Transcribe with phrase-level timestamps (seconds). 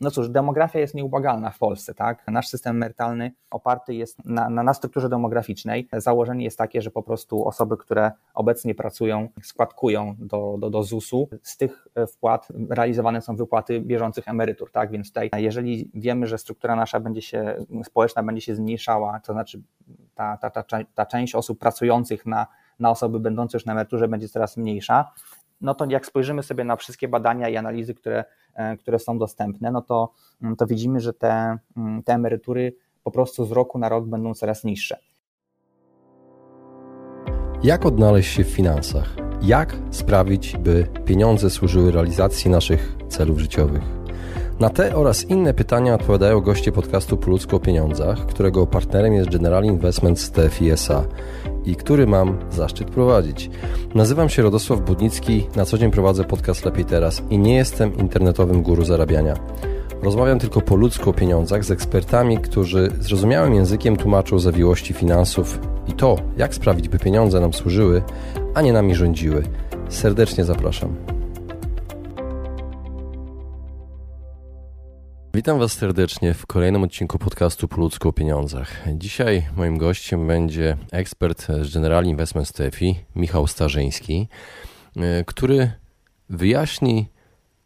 [0.00, 2.26] no cóż, demografia jest nieubłagalna w Polsce, tak?
[2.26, 5.88] Nasz system emerytalny oparty jest na, na, na strukturze demograficznej.
[5.92, 11.28] Założenie jest takie, że po prostu osoby, które obecnie pracują, składkują do, do, do ZUS-u,
[11.42, 14.90] z tych wpłat realizowane są wypłaty bieżących emerytur, tak?
[14.90, 19.62] Więc tutaj, jeżeli wiemy, że struktura nasza będzie się, społeczna będzie się zmniejszała, to znaczy
[20.14, 22.46] ta, ta, ta, ta część osób pracujących na,
[22.78, 25.12] na osoby będące już na emeryturze będzie coraz mniejsza,
[25.60, 28.24] no to jak spojrzymy sobie na wszystkie badania i analizy, które,
[28.54, 32.72] e, które są dostępne, no to, mm, to widzimy, że te, mm, te emerytury
[33.04, 34.98] po prostu z roku na rok będą coraz niższe.
[37.62, 39.16] Jak odnaleźć się w finansach?
[39.42, 43.82] Jak sprawić, by pieniądze służyły realizacji naszych celów życiowych?
[44.60, 49.30] Na te oraz inne pytania odpowiadają goście podcastu Po ludzku o pieniądzach, którego partnerem jest
[49.30, 51.04] General Investments TFISA
[51.68, 53.50] i który mam zaszczyt prowadzić.
[53.94, 58.62] Nazywam się Radosław Budnicki, na co dzień prowadzę podcast Lepiej Teraz i nie jestem internetowym
[58.62, 59.34] guru zarabiania.
[60.02, 65.92] Rozmawiam tylko po ludzku o pieniądzach z ekspertami, którzy zrozumiałym językiem tłumaczą zawiłości finansów i
[65.92, 68.02] to, jak sprawić, by pieniądze nam służyły,
[68.54, 69.42] a nie nami rządziły.
[69.88, 71.17] Serdecznie zapraszam.
[75.38, 78.84] Witam Was serdecznie w kolejnym odcinku podcastu Po ludzku o pieniądzach.
[78.94, 84.28] Dzisiaj moim gościem będzie ekspert z General Investment TFI, Michał Starzyński,
[84.96, 85.72] e, który
[86.30, 87.08] wyjaśni,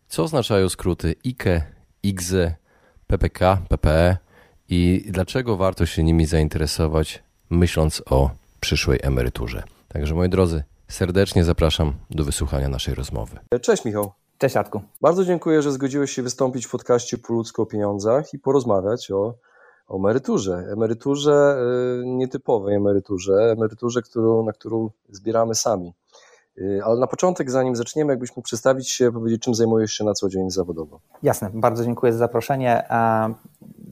[0.09, 1.63] co oznaczają skróty IKE,
[2.03, 2.55] IGZE,
[3.07, 4.17] PPK, PPE
[4.69, 9.63] i dlaczego warto się nimi zainteresować, myśląc o przyszłej emeryturze.
[9.89, 13.39] Także moi drodzy, serdecznie zapraszam do wysłuchania naszej rozmowy.
[13.63, 14.22] Cześć Michał.
[14.43, 14.81] Cześć Arku.
[15.01, 19.35] Bardzo dziękuję, że zgodziłeś się wystąpić w podcaście Po ludzko o pieniądzach i porozmawiać o,
[19.89, 20.67] o emeryturze.
[20.73, 21.57] Emeryturze
[22.03, 25.93] y, nietypowej emeryturze, emeryturze, którą, na którą zbieramy sami.
[26.59, 30.15] Y, ale na początek, zanim zaczniemy, jakbyś mógł przedstawić się, powiedzieć, czym zajmujesz się na
[30.15, 31.01] co dzień zawodowo.
[31.23, 32.83] Jasne, bardzo dziękuję za zaproszenie.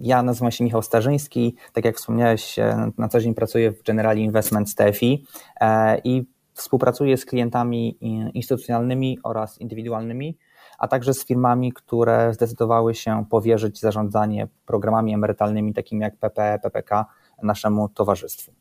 [0.00, 1.56] Ja nazywam się Michał Starzyński.
[1.72, 5.26] Tak jak wspomniałeś, e, na co dzień pracuję w General Investment TFI
[5.60, 6.26] e, i
[6.60, 7.98] Współpracuję z klientami
[8.34, 10.38] instytucjonalnymi oraz indywidualnymi,
[10.80, 17.06] a także z firmami, które zdecydowały się powierzyć zarządzanie programami emerytalnymi takimi jak PPE, PPK
[17.42, 18.52] naszemu towarzystwu.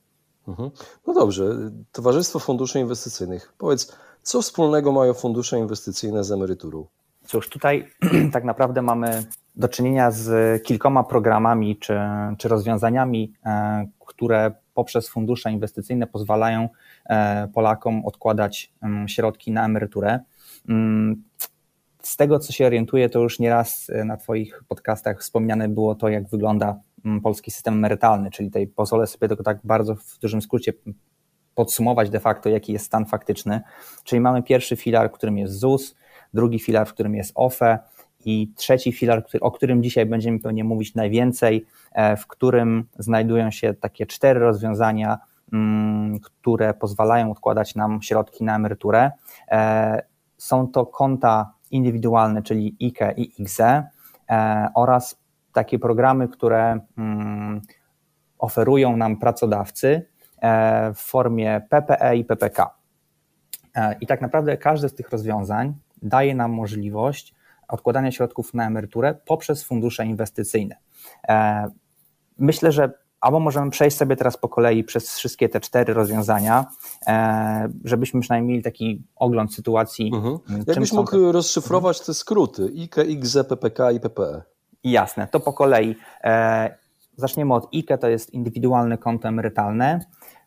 [0.47, 0.71] Mhm.
[1.07, 1.55] No dobrze,
[1.91, 3.53] Towarzystwo Funduszy Inwestycyjnych.
[3.57, 6.85] Powiedz, co wspólnego mają fundusze inwestycyjne z emeryturą?
[7.25, 7.87] Cóż, tutaj
[8.33, 9.23] tak naprawdę mamy
[9.55, 11.99] do czynienia z kilkoma programami czy,
[12.37, 16.69] czy rozwiązaniami, e, które poprzez fundusze inwestycyjne pozwalają
[17.05, 20.19] e, Polakom odkładać mm, środki na emeryturę.
[22.09, 26.09] Z tego, co się orientuję, to już nieraz e, na Twoich podcastach wspomniane było to,
[26.09, 30.41] jak wygląda mm, polski system emerytalny, czyli tutaj pozwolę sobie tylko tak bardzo w dużym
[30.41, 30.73] skrócie
[31.55, 33.61] podsumować de facto, jaki jest stan faktyczny.
[34.03, 35.95] Czyli mamy pierwszy filar, w którym jest ZUS,
[36.33, 37.79] drugi filar, w którym jest OFE,
[38.25, 43.73] i trzeci filar, o którym dzisiaj będziemy pewnie mówić najwięcej, e, w którym znajdują się
[43.73, 45.17] takie cztery rozwiązania,
[45.53, 49.11] mm, które pozwalają odkładać nam środki na emeryturę.
[49.51, 50.01] E,
[50.37, 53.83] są to konta indywidualne, czyli IKE i IGZE
[54.29, 55.19] e, oraz
[55.53, 57.61] takie programy, które mm,
[58.39, 60.05] oferują nam pracodawcy
[60.95, 62.69] w formie PPE i PPK.
[64.01, 67.35] I tak naprawdę każde z tych rozwiązań daje nam możliwość
[67.67, 70.75] odkładania środków na emeryturę poprzez fundusze inwestycyjne.
[71.27, 71.65] E,
[72.37, 72.91] myślę, że
[73.21, 76.65] albo możemy przejść sobie teraz po kolei przez wszystkie te cztery rozwiązania,
[77.07, 80.11] e, żebyśmy przynajmniej mieli taki ogląd sytuacji.
[80.15, 80.39] Mhm.
[80.67, 81.31] Jakbyś mógł te...
[81.31, 84.41] rozszyfrować te skróty IKE, IGZE, PPK i PPE?
[84.83, 85.95] Jasne, to po kolei.
[86.23, 86.75] E,
[87.17, 89.99] zaczniemy od IKE, to jest indywidualne konto emerytalne.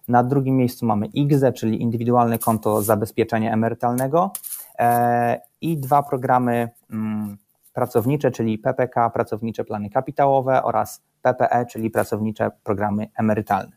[0.09, 4.31] Na drugim miejscu mamy IGZE, czyli indywidualne konto zabezpieczenia emerytalnego
[5.61, 7.37] i dwa programy mm,
[7.73, 13.73] pracownicze, czyli PPK, pracownicze plany kapitałowe oraz PPE, czyli pracownicze programy emerytalne.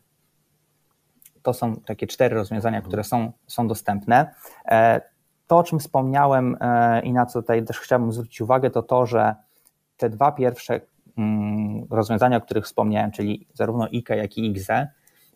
[1.42, 4.34] To są takie cztery rozwiązania, które są, są dostępne.
[4.64, 5.00] E,
[5.46, 9.06] to, o czym wspomniałem e, i na co tutaj też chciałbym zwrócić uwagę, to to,
[9.06, 9.34] że
[9.96, 10.80] te dwa pierwsze
[11.18, 14.88] mm, rozwiązania, o których wspomniałem, czyli zarówno IKE, jak i IGZE,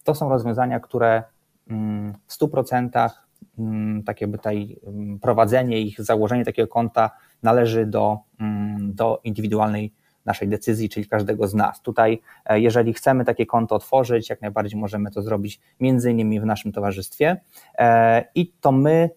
[0.04, 1.22] to są rozwiązania, które
[1.68, 3.10] mm, w 100%
[3.58, 7.10] Mm, takie tutaj mm, prowadzenie ich, założenie takiego konta
[7.42, 9.92] należy do, mm, do indywidualnej
[10.24, 11.82] naszej decyzji, czyli każdego z nas.
[11.82, 16.44] Tutaj, e, jeżeli chcemy takie konto otworzyć, jak najbardziej możemy to zrobić między innymi w
[16.44, 17.40] naszym towarzystwie
[17.78, 19.10] e, i to my,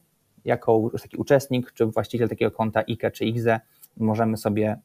[0.45, 3.59] jako taki uczestnik czy właściciel takiego konta IKE czy IGZE,
[3.97, 4.79] możemy sobie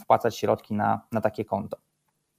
[0.00, 1.76] wpłacać środki na, na takie konto.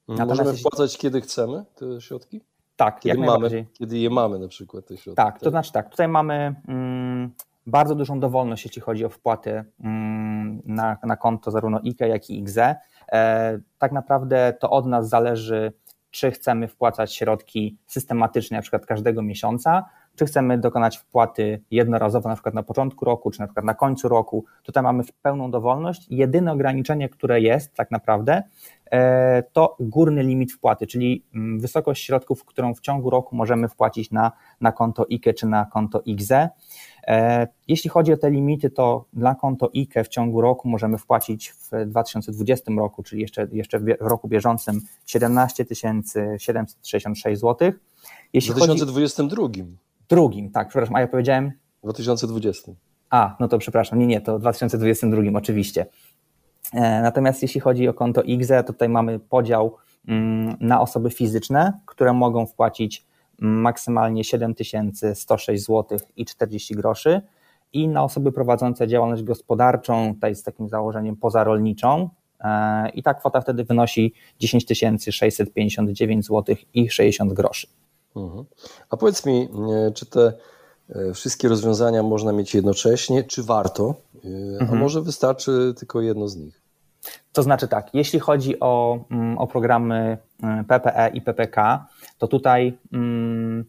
[0.07, 2.41] Natomiast możemy wpłacać kiedy chcemy te środki?
[2.75, 5.15] Tak, kiedy jak mamy, Kiedy je mamy na przykład te środki.
[5.15, 5.51] Tak, to tak?
[5.51, 7.31] znaczy tak, tutaj mamy mm,
[7.65, 12.39] bardzo dużą dowolność, jeśli chodzi o wpłaty mm, na, na konto zarówno IKE, jak i
[12.39, 12.75] IGZE.
[13.77, 15.73] Tak naprawdę to od nas zależy,
[16.11, 22.35] czy chcemy wpłacać środki systematycznie, na przykład każdego miesiąca, czy chcemy dokonać wpłaty jednorazowo, na
[22.35, 24.45] przykład na początku roku, czy na przykład na końcu roku.
[24.63, 26.07] Tutaj mamy pełną dowolność.
[26.09, 28.43] Jedyne ograniczenie, które jest tak naprawdę,
[28.91, 34.11] e, to górny limit wpłaty, czyli mm, wysokość środków, którą w ciągu roku możemy wpłacić
[34.11, 34.31] na,
[34.61, 36.49] na konto IKE czy na konto IGZE.
[37.07, 41.51] E, jeśli chodzi o te limity, to dla konto IKE w ciągu roku możemy wpłacić
[41.51, 45.65] w 2020 roku, czyli jeszcze, jeszcze w roku bieżącym 17
[46.37, 47.71] 766 zł.
[48.33, 49.41] Jeśli w 2022.
[49.41, 49.65] Chodzi...
[50.09, 51.51] Drugim, tak, przepraszam, a ja powiedziałem?
[51.79, 52.71] W 2020.
[53.09, 55.85] A, no to przepraszam, nie, nie, to w 2022 oczywiście.
[56.73, 59.75] E, natomiast jeśli chodzi o konto IGZE, to tutaj mamy podział
[60.07, 63.05] mm, na osoby fizyczne, które mogą wpłacić
[63.39, 67.21] maksymalnie 7106 zł i 40 groszy
[67.73, 72.09] i na osoby prowadzące działalność gospodarczą, tutaj z takim założeniem pozarolniczą
[72.39, 74.65] e, i ta kwota wtedy wynosi 10
[75.11, 77.67] 659 zł i 60 groszy.
[78.15, 78.45] Mhm.
[78.89, 79.49] A powiedz mi,
[79.87, 80.33] e, czy te
[80.89, 83.95] e, wszystkie rozwiązania można mieć jednocześnie, czy warto,
[84.59, 84.79] a mhm.
[84.79, 86.62] może wystarczy tylko jedno z nich?
[87.33, 90.17] To znaczy tak, jeśli chodzi o, mm, o programy
[90.67, 91.85] PPE i PPK,
[92.17, 93.65] to tutaj mm,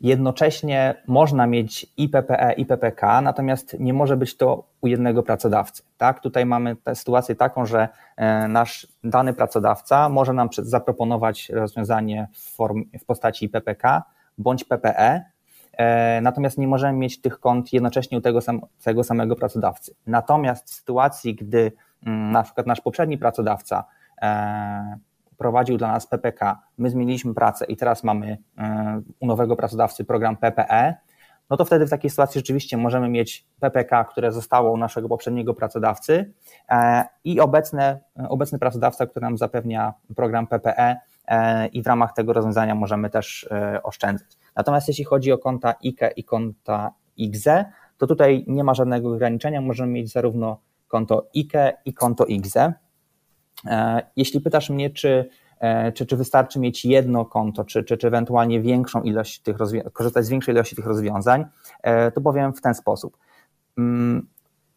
[0.00, 5.82] jednocześnie można mieć i PPE, i PPK, natomiast nie może być to u jednego pracodawcy.
[5.96, 6.20] Tak?
[6.20, 12.56] Tutaj mamy tę sytuację taką, że e, nasz dany pracodawca może nam zaproponować rozwiązanie w,
[13.00, 14.02] w postaci PPK
[14.38, 15.24] bądź PPE,
[15.72, 19.94] e, natomiast nie możemy mieć tych kont jednocześnie u tego, sam, tego samego pracodawcy.
[20.06, 21.72] Natomiast w sytuacji, gdy
[22.06, 23.84] na przykład nasz poprzedni pracodawca
[24.22, 24.98] e,
[25.38, 30.36] prowadził dla nas PPK, my zmieniliśmy pracę i teraz mamy e, u nowego pracodawcy program
[30.36, 30.94] PPE,
[31.50, 35.54] no to wtedy w takiej sytuacji rzeczywiście możemy mieć PPK, które zostało u naszego poprzedniego
[35.54, 36.32] pracodawcy
[36.68, 40.96] e, i obecne, obecny pracodawca, który nam zapewnia program PPE
[41.72, 43.48] i w ramach tego rozwiązania możemy też
[43.82, 44.28] oszczędzać.
[44.56, 47.64] Natomiast jeśli chodzi o konta IKE i konta IGZE,
[47.98, 50.58] to tutaj nie ma żadnego ograniczenia, możemy mieć zarówno
[50.90, 52.72] konto IKE i konto IGZE.
[53.66, 55.28] E, jeśli pytasz mnie, czy,
[55.60, 59.56] e, czy, czy wystarczy mieć jedno konto, czy, czy, czy ewentualnie większą ilość tych
[59.92, 61.44] korzystać z większej ilości tych rozwiązań,
[61.82, 63.16] e, to powiem w ten sposób.
[63.78, 64.26] Mm,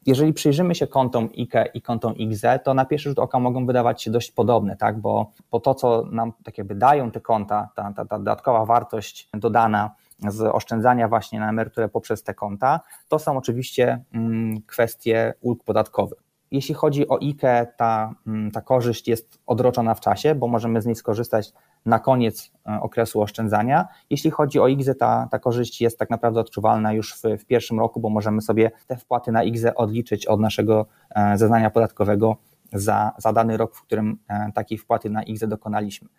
[0.06, 4.04] jeżeli przyjrzymy się kontom IKE i kontom IGZE, to na pierwszy rzut oka mogą wydawać
[4.04, 5.00] się dość podobne, tak?
[5.00, 9.30] bo, bo to, co nam tak jakby dają te konta, ta, ta, ta dodatkowa wartość
[9.34, 9.96] dodana
[10.28, 16.24] z oszczędzania właśnie na emeryturę poprzez te konta, to są oczywiście mm, kwestie ulg podatkowych.
[16.54, 20.86] Jeśli chodzi o IKE, ta, mm, ta korzyść jest odroczona w czasie, bo możemy z
[20.86, 21.54] niej skorzystać
[21.86, 23.88] na koniec e, okresu oszczędzania.
[24.10, 27.80] Jeśli chodzi o IGZE, ta, ta korzyść jest tak naprawdę odczuwalna już w, w pierwszym
[27.80, 32.38] roku, bo możemy sobie te wpłaty na IGZE odliczyć od naszego e, zeznania podatkowego
[32.74, 36.10] za, za dany rok, w którym e, takiej wpłaty na IGZE dokonaliśmy.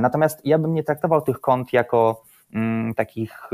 [0.00, 2.22] Natomiast ja bym nie traktował tych kont jako
[2.96, 3.50] takich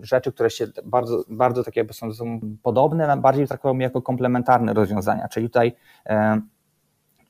[0.00, 5.28] rzeczy, które się bardzo, bardzo takie jakby są, są podobne, bardziej traktowałbym jako komplementarne rozwiązania,
[5.28, 5.72] czyli tutaj
[6.06, 6.40] e,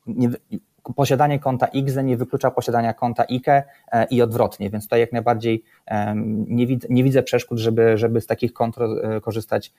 [0.06, 0.30] nie,
[0.96, 5.64] posiadanie konta IGZE nie wyklucza posiadania konta IKE e, i odwrotnie, więc tutaj jak najbardziej
[5.86, 6.14] e,
[6.46, 8.76] nie, nie widzę przeszkód, żeby, żeby z takich kont
[9.22, 9.72] korzystać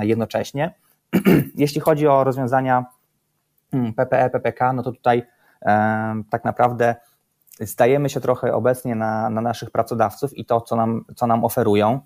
[0.00, 0.74] jednocześnie.
[1.56, 2.84] Jeśli chodzi o rozwiązania
[3.70, 5.22] PPE, mm, PPK, no to tutaj
[6.30, 6.94] tak naprawdę
[7.64, 12.00] stajemy się trochę obecnie na, na naszych pracodawców i to, co nam, co nam oferują.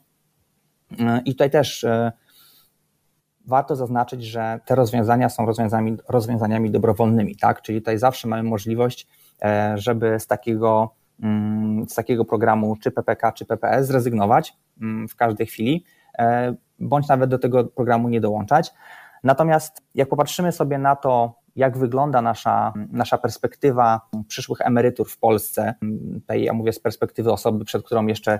[1.24, 2.12] I tutaj też e,
[3.46, 7.62] warto zaznaczyć, że te rozwiązania są rozwiązaniami, rozwiązaniami dobrowolnymi, tak?
[7.62, 9.06] Czyli tutaj zawsze mamy możliwość,
[9.42, 15.16] e, żeby z takiego, mm, z takiego programu czy PPK, czy PPS zrezygnować mm, w
[15.16, 15.84] każdej chwili,
[16.18, 18.72] e, bądź nawet do tego programu nie dołączać.
[19.24, 25.74] Natomiast jak popatrzymy sobie na to, jak wygląda nasza, nasza perspektywa przyszłych emerytur w Polsce,
[26.14, 28.38] tutaj ja mówię z perspektywy osoby, przed którą jeszcze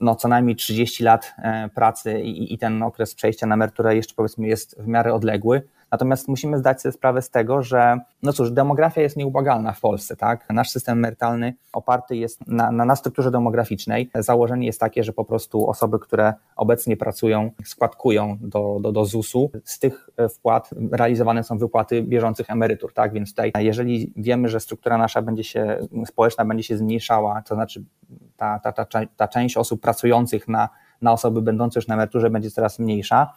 [0.00, 4.14] no, co najmniej 30 lat e, pracy i, i ten okres przejścia na emeryturę jeszcze
[4.14, 8.50] powiedzmy jest w miarę odległy, Natomiast musimy zdać sobie sprawę z tego, że no cóż,
[8.50, 10.50] demografia jest nieubłagalna w Polsce, tak?
[10.50, 14.10] Nasz system emerytalny oparty jest na, na, na strukturze demograficznej.
[14.14, 19.50] Założenie jest takie, że po prostu osoby, które obecnie pracują, składkują do, do, do ZUS-u,
[19.64, 23.12] z tych wpłat realizowane są wypłaty bieżących emerytur, tak?
[23.12, 27.84] Więc tutaj, jeżeli wiemy, że struktura nasza będzie się, społeczna będzie się zmniejszała, to znaczy
[28.36, 30.68] ta, ta, ta, ta część osób pracujących na
[31.02, 33.32] na osoby będące już na emeryturze będzie coraz mniejsza,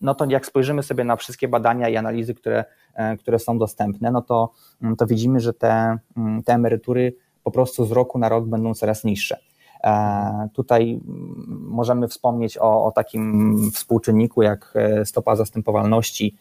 [0.00, 2.64] no to jak spojrzymy sobie na wszystkie badania i analizy, które,
[2.94, 4.52] e, które są dostępne, no to,
[4.82, 7.14] mm, to widzimy, że te, mm, te emerytury
[7.44, 9.38] po prostu z roku na rok będą coraz niższe.
[9.84, 16.36] E, tutaj mm, możemy wspomnieć o, o, takim współczynniku jak e, stopa zastępowalności,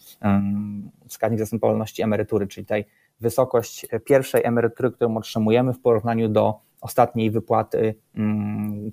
[1.08, 2.86] wskaźnik zastępowalności emerytury, czyli tutaj
[3.20, 7.96] wysokość pierwszej emerytury, którą otrzymujemy w porównaniu do ostatniej wypłaty,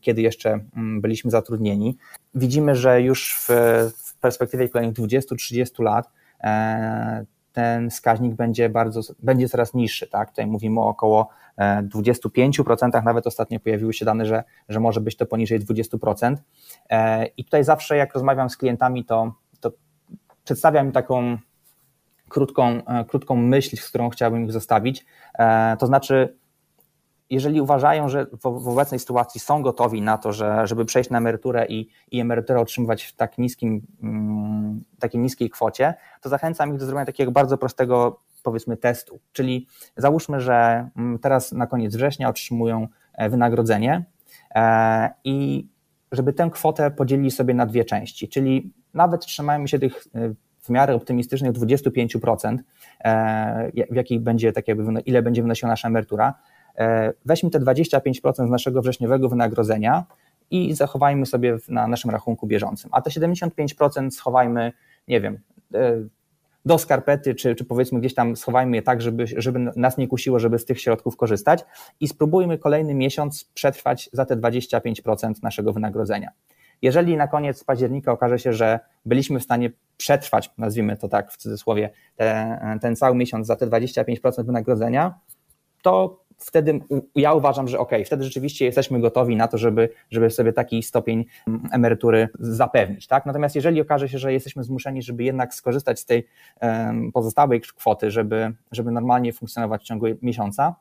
[0.01, 1.97] kiedy jeszcze byliśmy zatrudnieni.
[2.35, 9.75] Widzimy, że już w perspektywie kolejnych 20-30 lat e, ten wskaźnik będzie bardzo, będzie coraz
[9.75, 10.31] niższy, tak?
[10.31, 11.29] Tutaj mówimy o około
[11.59, 16.37] 25%, e, nawet ostatnio pojawiły się dane, że, że może być to poniżej 20%.
[16.91, 19.73] E, I tutaj zawsze jak rozmawiam z klientami, to, to
[20.45, 21.39] przedstawiam im taką
[22.29, 25.07] krótką, krótką myśl, z którą chciałbym ich zostawić.
[25.79, 26.37] To znaczy,
[27.31, 31.19] jeżeli uważają, że w, w, obecnej sytuacji są gotowi na to, że, żeby przejść na
[31.19, 36.79] emeryturę i, i emeryturę otrzymywać w tak niskim, mm, takiej niskiej kwocie, to zachęcam ich
[36.79, 39.21] do zrobienia takiego bardzo prostego, powiedzmy, testu.
[39.33, 39.67] Czyli
[39.97, 44.05] załóżmy, że mm, teraz na koniec września otrzymują e, wynagrodzenie
[44.55, 45.69] e, i
[46.13, 50.71] żeby tę kwotę podzielili sobie na dwie części, czyli nawet trzymajmy się tych e, w
[50.71, 52.57] miarę optymistycznych 25%,
[53.91, 56.35] w jakiej będzie, tak jakby, ile będzie wynosiła nasza emerytura,
[57.25, 60.05] weźmy te 25% z naszego wrześniowego wynagrodzenia
[60.51, 64.73] i zachowajmy sobie na naszym rachunku bieżącym, a te 75% schowajmy,
[65.09, 65.39] nie wiem,
[65.75, 66.03] e,
[66.65, 70.39] do skarpety, czy, czy powiedzmy gdzieś tam schowajmy je tak, żeby, żeby nas nie kusiło,
[70.39, 71.65] żeby z tych środków korzystać
[72.01, 76.31] i spróbujmy kolejny miesiąc przetrwać za te 25% naszego wynagrodzenia.
[76.83, 81.37] Jeżeli na koniec października okaże się, że byliśmy w stanie przetrwać, nazwijmy to tak w
[81.37, 85.15] cudzysłowie, te, ten cały miesiąc za te 25% wynagrodzenia,
[85.83, 86.81] to wtedy
[87.15, 91.25] ja uważam, że ok, wtedy rzeczywiście jesteśmy gotowi na to, żeby, żeby sobie taki stopień
[91.47, 93.07] mm, emerytury zapewnić.
[93.07, 93.27] Tak?
[93.27, 96.27] Natomiast jeżeli okaże się, że jesteśmy zmuszeni, żeby jednak skorzystać z tej
[97.15, 100.75] pozostałej kwoty, żeby, żeby normalnie funkcjonować w ciągu miesiąca,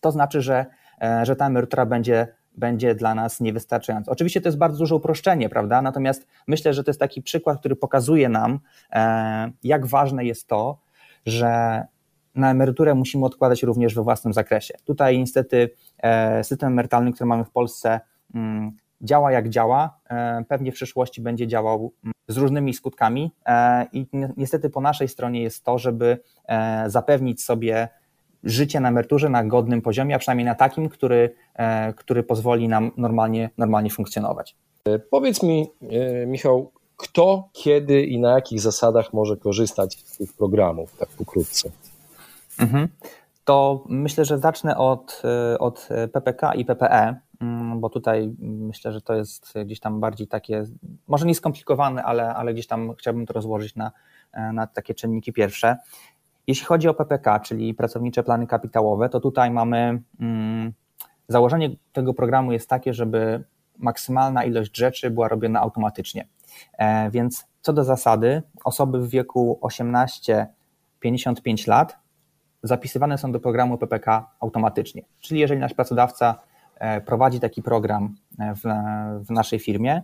[0.00, 0.66] to znaczy, że,
[1.02, 4.12] e, że ta emerytura będzie będzie dla nas niewystarczająca.
[4.12, 5.82] Oczywiście to jest bardzo duże uproszczenie, prawda?
[5.82, 8.60] Natomiast myślę, że to jest taki przykład, który pokazuje nam,
[8.92, 10.78] e, jak ważne jest to,
[11.26, 11.82] że
[12.36, 14.74] na emeryturę musimy odkładać również we własnym zakresie.
[14.84, 18.00] Tutaj niestety e, system emerytalny, który mamy w Polsce,
[18.34, 23.86] mm, działa jak działa, e, pewnie w przyszłości będzie działał mm, z różnymi skutkami e,
[23.92, 26.18] i niestety po naszej stronie jest to, żeby
[26.86, 27.88] zapewnić sobie
[28.44, 31.34] życie na emeryturze na godnym poziomie, a przynajmniej na takim, który,
[31.96, 34.56] który pozwoli nam normalnie, normalnie funkcjonować.
[35.10, 35.70] Powiedz mi,
[36.26, 41.70] Michał, kto, kiedy i na jakich zasadach może korzystać z tych programów, tak pokrótce?
[42.58, 42.88] Mhm.
[43.44, 45.22] To myślę, że zacznę od,
[45.54, 50.28] y, od PPK i PPE, mm, bo tutaj myślę, że to jest gdzieś tam bardziej
[50.28, 50.64] takie,
[51.08, 53.92] może nie skomplikowane, ale, ale gdzieś tam chciałbym to rozłożyć na,
[54.52, 55.76] na takie czynniki pierwsze.
[56.46, 60.72] Jeśli chodzi o PPK, czyli pracownicze plany kapitałowe, to tutaj mamy mm,
[61.28, 63.44] założenie tego programu jest takie, żeby
[63.78, 66.28] maksymalna ilość rzeczy była robiona automatycznie.
[66.78, 71.98] E, więc co do zasady, osoby w wieku 18-55 lat
[72.62, 75.02] zapisywane są do programu PPK automatycznie.
[75.20, 76.38] Czyli jeżeli nasz pracodawca
[76.78, 78.62] e, prowadzi taki program e, w,
[79.26, 80.02] w naszej firmie,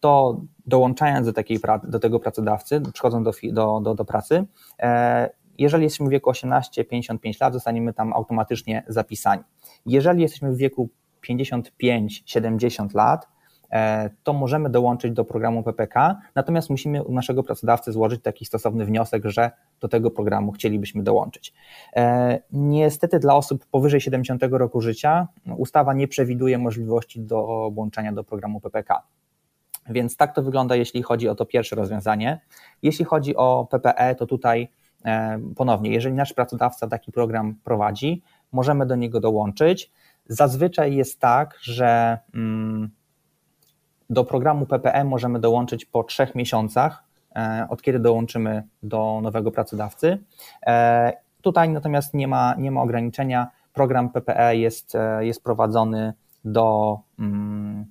[0.00, 4.44] to dołączając do, takiej, do tego pracodawcy, przychodząc do, do, do, do pracy,
[4.78, 9.42] e, jeżeli jesteśmy w wieku 18-55 lat, zostaniemy tam automatycznie zapisani.
[9.86, 10.90] Jeżeli jesteśmy w wieku
[11.28, 13.28] 55-70 lat,
[14.22, 19.24] to możemy dołączyć do programu PPK, natomiast musimy u naszego pracodawcy złożyć taki stosowny wniosek,
[19.24, 19.50] że
[19.80, 21.54] do tego programu chcielibyśmy dołączyć.
[21.96, 28.60] E, niestety dla osób powyżej 70 roku życia ustawa nie przewiduje możliwości dołączenia do programu
[28.60, 29.02] PPK.
[29.88, 32.40] Więc tak to wygląda, jeśli chodzi o to pierwsze rozwiązanie.
[32.82, 34.68] Jeśli chodzi o PPE, to tutaj
[35.04, 39.90] e, ponownie, jeżeli nasz pracodawca taki program prowadzi, możemy do niego dołączyć.
[40.26, 42.90] Zazwyczaj jest tak, że mm,
[44.12, 47.04] do programu PPM możemy dołączyć po trzech miesiącach,
[47.36, 50.18] e, od kiedy dołączymy do nowego pracodawcy.
[50.66, 53.50] E, tutaj natomiast nie ma, nie ma ograniczenia.
[53.72, 56.12] Program PPE jest, e, jest prowadzony
[56.44, 57.86] do mm,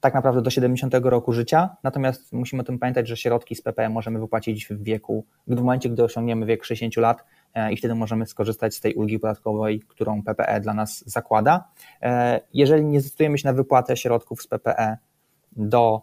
[0.00, 3.88] tak naprawdę do 70 roku życia, natomiast musimy o tym pamiętać, że środki z PPE
[3.88, 7.24] możemy wypłacić w wieku, w momencie, gdy osiągniemy wiek 60 lat
[7.70, 11.64] i wtedy możemy skorzystać z tej ulgi podatkowej, którą PPE dla nas zakłada.
[12.54, 14.96] Jeżeli nie zdecydujemy się na wypłatę środków z PPE
[15.56, 16.02] do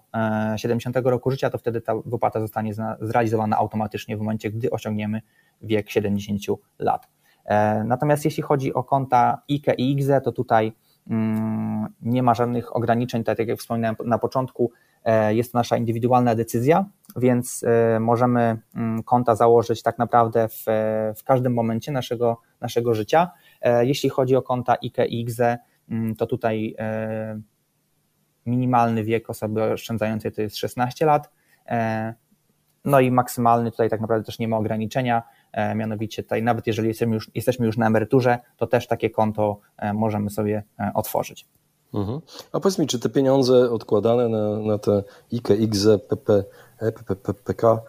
[0.56, 5.22] 70 e, roku życia, to wtedy ta wypłata zostanie zrealizowana automatycznie w momencie, gdy osiągniemy
[5.62, 6.42] wiek 70
[6.80, 7.08] lat.
[7.46, 10.74] E, natomiast jeśli chodzi o konta IKE i IGZE, to tutaj
[11.10, 14.72] mm, nie ma żadnych ograniczeń, tak jak wspominałem na początku,
[15.04, 17.66] e, jest to nasza indywidualna decyzja, więc
[18.00, 20.66] możemy mm, konta założyć tak naprawdę w,
[21.18, 23.32] w każdym momencie naszego, naszego życia.
[23.82, 25.58] Jeśli chodzi o konta IKE i IGZE,
[25.90, 26.76] mm, to tutaj
[28.50, 31.30] minimalny wiek osoby oszczędzającej to jest 16 lat,
[31.68, 32.14] e,
[32.86, 35.24] no i maksymalny tutaj tak naprawdę też nie ma ograniczenia.
[35.76, 39.60] mianowicie tutaj nawet jeżeli jesteśmy już, jesteśmy już na emeryturze, to też takie konto
[39.94, 40.64] możemy sobie
[40.94, 41.48] otworzyć.
[41.94, 42.22] Mhm.
[42.52, 45.04] A powiedz mi, czy te pieniądze odkładane na, na te
[45.34, 46.44] IKE, IGZE, PP,
[47.24, 47.82] PPK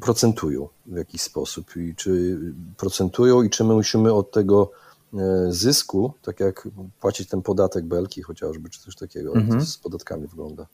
[0.00, 2.38] procentują w jakiś sposób i czy
[2.76, 4.91] procentują i czy my musimy od tego E,
[5.48, 6.68] zysku, tak jak
[7.00, 9.60] płacić ten podatek belki chociażby, czy coś takiego, mhm.
[9.60, 10.66] to z podatkami wygląda.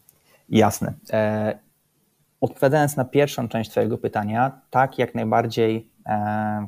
[0.49, 0.95] Jasne.
[1.11, 1.59] E,
[2.41, 6.67] odpowiadając na pierwszą część Twojego pytania, tak jak najbardziej e,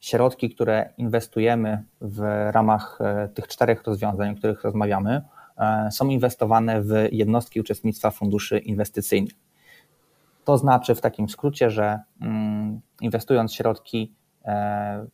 [0.00, 5.22] środki, które inwestujemy w ramach e, tych czterech rozwiązań, o których rozmawiamy,
[5.58, 9.32] e, są inwestowane w jednostki uczestnictwa funduszy inwestycyjnych.
[10.44, 15.06] To znaczy w takim skrócie, że mm, inwestując środki e,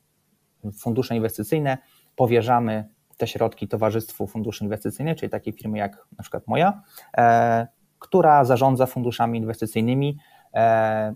[0.78, 1.78] fundusze inwestycyjne,
[2.16, 6.82] powierzamy te środki Towarzystwu Funduszy Inwestycyjnych, czyli takiej firmy jak na przykład moja,
[7.16, 7.66] e,
[7.98, 10.18] która zarządza funduszami inwestycyjnymi,
[10.54, 11.14] e,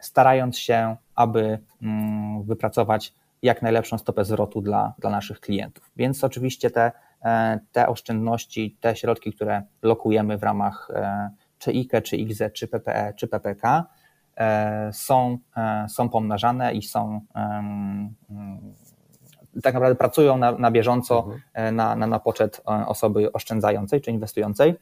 [0.00, 5.90] starając się, aby mm, wypracować jak najlepszą stopę zwrotu dla, dla naszych klientów.
[5.96, 6.92] Więc oczywiście te,
[7.24, 10.88] e, te oszczędności, te środki, które lokujemy w ramach
[11.58, 13.86] czy IKE, czy IGZE, czy PPE, czy PPK,
[14.92, 17.20] są, e, są pomnażane i są
[19.62, 21.40] tak naprawdę pracują na, na bieżąco mhm.
[21.54, 24.74] E, na, na, na poczet osoby oszczędzającej czy inwestującej.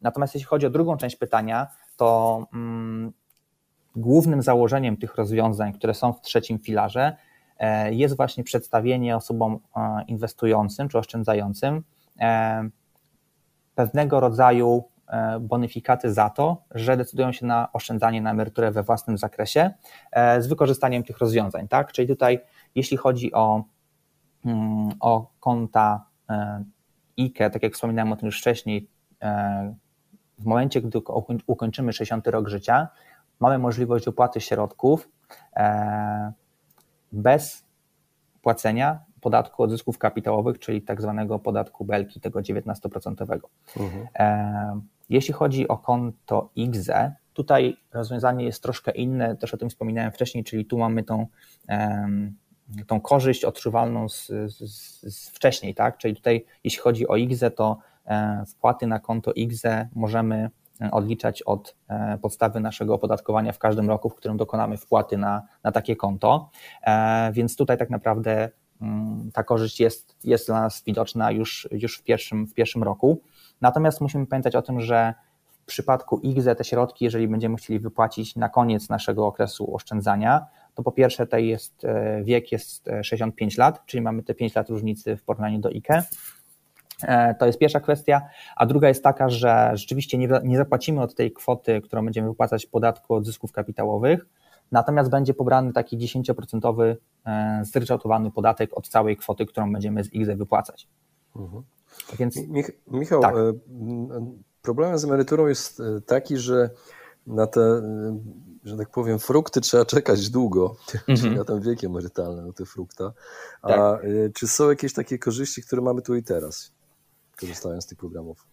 [0.00, 3.12] Natomiast jeśli chodzi o drugą część pytania, to mm,
[3.96, 7.16] głównym założeniem tych rozwiązań, które są w trzecim filarze,
[7.90, 9.58] jest właśnie przedstawienie osobom
[10.06, 11.82] inwestującym czy oszczędzającym
[13.74, 14.99] pewnego rodzaju E,
[15.40, 19.70] bonifikaty za to, że decydują się na oszczędzanie na emeryturę we własnym zakresie
[20.12, 21.68] e, z wykorzystaniem tych rozwiązań.
[21.68, 21.92] Tak?
[21.92, 22.40] Czyli tutaj,
[22.74, 23.64] jeśli chodzi o,
[24.44, 26.64] mm, o konta e,
[27.18, 28.88] IKE, tak jak wspominałem o tym już wcześniej,
[30.38, 30.98] w momencie, gdy
[31.46, 32.88] ukończymy 60 rok życia,
[33.40, 35.08] mamy możliwość opłaty środków
[37.12, 37.64] bez
[38.42, 43.40] płacenia podatku od zysków kapitałowych, czyli tak zwanego podatku belki, tego 19%.
[43.76, 44.06] Mhm.
[45.10, 50.44] Jeśli chodzi o konto IGZE, tutaj rozwiązanie jest troszkę inne, też o tym wspominałem wcześniej,
[50.44, 51.26] czyli tu mamy tą,
[52.86, 55.98] tą korzyść odczuwalną z, z, z wcześniej, tak?
[55.98, 61.42] Czyli tutaj, jeśli chodzi o IGZE, to e, wpłaty na konto IGZE możemy e, odliczać
[61.42, 65.96] od e, podstawy naszego opodatkowania w każdym roku, w którym dokonamy wpłaty na, na takie
[65.96, 66.50] konto.
[67.32, 68.48] Więc tutaj tak naprawdę
[68.80, 73.22] mm, ta korzyść jest, jest dla nas widoczna już, już w, pierwszym, w pierwszym roku.
[73.60, 75.14] Natomiast musimy pamiętać o tym, że
[75.62, 80.82] w przypadku IGZE te środki, jeżeli będziemy chcieli wypłacić na koniec naszego okresu oszczędzania, to
[80.82, 84.68] po pierwsze tej jest, e, wiek jest 65 e, lat, czyli mamy te 5 lat
[84.68, 86.02] różnicy w porównaniu do IKE.
[87.02, 88.22] E, to jest pierwsza kwestia,
[88.56, 92.66] a druga jest taka, że rzeczywiście nie, nie zapłacimy od tej kwoty, którą będziemy wypłacać
[92.66, 94.26] podatku od zysków kapitałowych,
[94.72, 96.96] natomiast będzie pobrany taki 10%
[97.62, 100.88] zryczałtowany podatek od całej kwoty, którą będziemy z IGZE wypłacać.
[101.36, 101.62] Mhm.
[102.18, 102.36] Więc...
[102.48, 103.34] Mich Michał, tak.
[103.34, 103.52] E,
[104.62, 106.70] problemem z emeryturą jest e, taki, że
[107.26, 108.18] na te, e,
[108.64, 110.76] że tak powiem, frukty trzeba czekać długo,
[111.06, 111.34] czyli mhm.
[111.34, 113.12] na ten wiek emerytalny, na te frukta.
[113.62, 114.02] A tak.
[114.34, 116.72] czy są jakieś takie korzyści, które mamy tu i teraz,
[117.40, 118.46] korzystając z tych programów?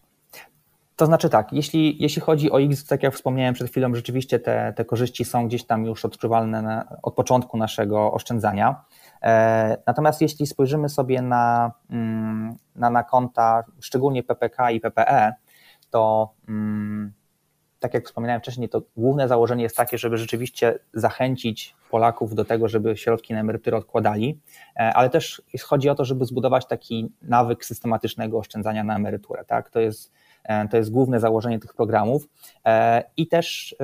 [0.98, 4.74] To znaczy tak, jeśli, jeśli chodzi o X, tak jak wspomniałem przed chwilą, rzeczywiście te,
[4.78, 8.86] te korzyści są gdzieś tam już odczuwalne na, od początku naszego oszczędzania.
[9.22, 15.34] E, natomiast jeśli spojrzymy sobie na, mm, na, na konta, szczególnie PPK i PPE,
[15.90, 17.14] to mm,
[17.80, 22.68] tak jak wspominałem wcześniej, to główne założenie jest takie, żeby rzeczywiście zachęcić Polaków do tego,
[22.68, 24.40] żeby środki na emeryturę odkładali,
[24.76, 29.46] e, ale też chodzi o to, żeby zbudować taki nawyk systematycznego oszczędzania na emeryturę.
[29.46, 29.70] Tak?
[29.70, 32.28] To, jest, e, to jest główne założenie tych programów
[33.18, 33.76] i też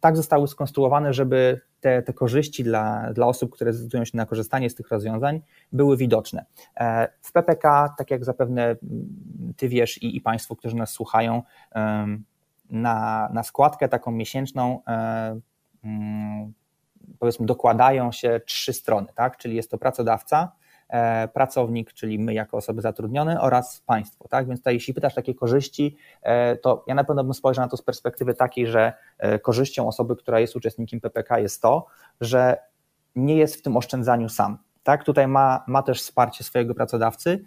[0.00, 4.70] tak zostały skonstruowane, żeby te, te korzyści dla, dla osób, które zdecydują się na korzystanie
[4.70, 5.40] z tych rozwiązań,
[5.72, 6.44] były widoczne.
[6.76, 8.76] E, w PPK, tak jak zapewne
[9.56, 11.42] Ty wiesz i, i Państwo, którzy nas słuchają,
[12.70, 15.40] na, na składkę taką miesięczną e,
[15.84, 16.52] mm,
[17.18, 19.36] powiedzmy dokładają się trzy strony, tak?
[19.36, 20.52] czyli jest to pracodawca,
[21.32, 24.28] pracownik, czyli my jako osoby zatrudnione oraz państwo.
[24.28, 24.46] Tak?
[24.46, 27.76] Więc tutaj, jeśli pytasz takie korzyści, e, to ja na pewno bym spojrzał na to
[27.76, 31.86] z perspektywy takiej, że e, korzyścią osoby, która jest uczestnikiem PPK jest to,
[32.20, 32.56] że
[33.16, 34.58] nie jest w tym oszczędzaniu sam.
[34.82, 35.04] Tak?
[35.04, 37.44] Tutaj ma, ma też wsparcie swojego pracodawcy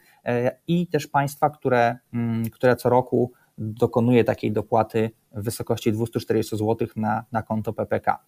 [0.67, 6.87] i też państwa, które, mm, które co roku dokonuje takiej dopłaty w wysokości 240 zł
[6.95, 8.19] na, na konto PPK.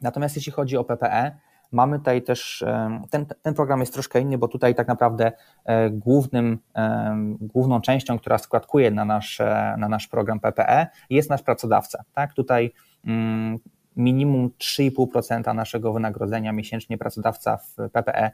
[0.00, 1.38] Natomiast jeśli chodzi o PPE,
[1.72, 2.64] Mamy tutaj też,
[3.10, 5.32] ten, ten program jest troszkę inny, bo tutaj tak naprawdę
[5.64, 6.58] e, głównym,
[7.40, 9.38] główną częścią, która składkuje na nasz,
[9.78, 12.04] na nasz program PPE jest nasz pracodawca.
[12.12, 12.34] Tak?
[12.34, 12.72] Tutaj
[13.06, 13.58] mm,
[13.96, 18.30] minimum 3,5% naszego wynagrodzenia miesięcznie pracodawca w PPE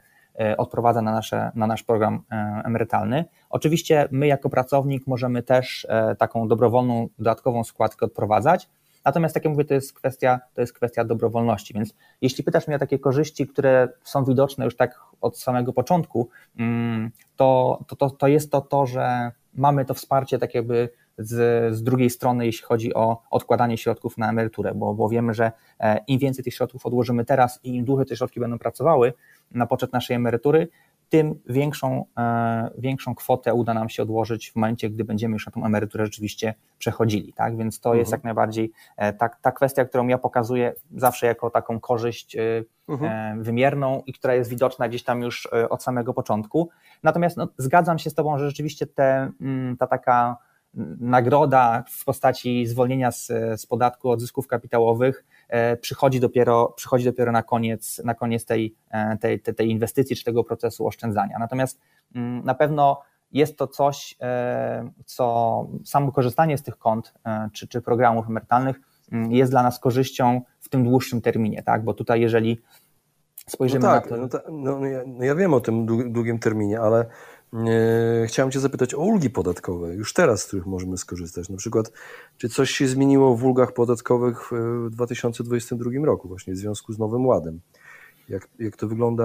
[0.57, 2.23] odprowadza na, nasze, na nasz program
[2.63, 3.25] emerytalny.
[3.49, 8.69] Oczywiście my jako pracownik możemy też taką dobrowolną dodatkową składkę odprowadzać,
[9.05, 11.73] Natomiast, tak jak mówię, to jest kwestia, to jest kwestia dobrowolności.
[11.73, 16.29] Więc jeśli pytasz mnie o takie korzyści, które są widoczne już tak od samego początku,
[16.57, 21.75] mm, to, to, to, to jest to to, że mamy to wsparcie tak jakby z,
[21.75, 25.99] z drugiej strony, jeśli chodzi o odkładanie środków na emeryturę, bo, bo wiemy, że e,
[26.07, 29.13] im więcej tych środków odłożymy teraz i im dłużej te środki będą pracowały
[29.51, 30.67] na poczet naszej emerytury,
[31.09, 35.51] tym większą, e, większą kwotę uda nam się odłożyć w momencie, gdy będziemy już na
[35.51, 37.33] tą emeryturę rzeczywiście przechodzili.
[37.33, 37.57] Tak?
[37.57, 37.99] Więc to mhm.
[37.99, 42.63] jest jak najbardziej e, ta, ta kwestia, którą ja pokazuję zawsze jako taką korzyść e,
[42.89, 43.43] mhm.
[43.43, 46.69] wymierną i która jest widoczna gdzieś tam już od samego początku.
[47.03, 50.37] Natomiast no, zgadzam się z Tobą, że rzeczywiście te, mm, ta taka
[50.99, 57.31] nagroda w postaci zwolnienia z, z podatku od zysków kapitałowych E, przychodzi dopiero, przychodzi dopiero
[57.31, 61.39] na koniec, na koniec tej, e, tej, tej inwestycji czy tego procesu oszczędzania.
[61.39, 61.79] Natomiast
[62.15, 67.13] mm, na pewno jest to coś, e, co samo korzystanie z tych kont
[67.53, 68.75] czy, czy programów emerytalnych
[69.11, 71.83] mm, jest dla nas korzyścią w tym dłuższym terminie, tak?
[71.83, 72.61] Bo tutaj, jeżeli
[73.47, 74.21] spojrzymy no tak, na to.
[74.21, 77.05] No, ta, no, no ja, no ja wiem o tym długim terminie, ale
[78.27, 81.49] Chciałem Cię zapytać o ulgi podatkowe, już teraz z których możemy skorzystać.
[81.49, 81.91] Na przykład,
[82.37, 84.51] czy coś się zmieniło w ulgach podatkowych
[84.85, 87.59] w 2022 roku, właśnie w związku z Nowym Ładem?
[88.29, 89.23] Jak, jak to wygląda